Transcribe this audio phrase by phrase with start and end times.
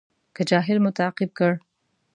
[0.35, 1.51] که جاهل مو تعقیب کړ.